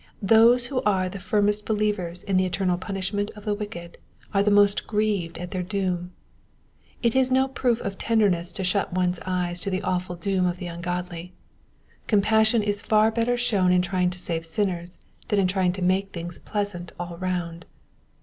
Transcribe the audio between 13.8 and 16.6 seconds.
trying to save sinners than in trying to make things